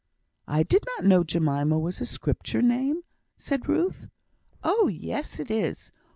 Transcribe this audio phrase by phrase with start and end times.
[0.47, 3.03] "I did not know Jemima was a Scripture name,"
[3.37, 4.07] said Ruth.
[4.63, 5.91] "Oh yes, it is.